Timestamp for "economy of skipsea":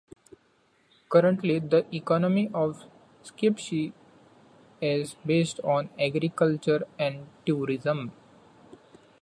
1.95-3.93